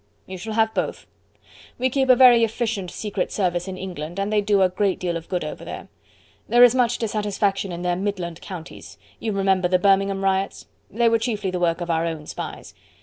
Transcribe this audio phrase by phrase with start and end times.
[0.25, 1.05] "You shall have both.
[1.77, 5.15] We keep a very efficient secret service in England and they do a great deal
[5.15, 5.89] of good over there.
[6.49, 10.65] There is much dissatisfaction in their Midland counties you remember the Birmingham riots?
[10.89, 12.73] They were chiefly the work of our own spies.